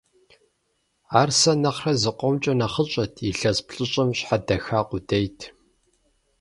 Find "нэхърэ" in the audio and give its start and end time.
1.61-1.93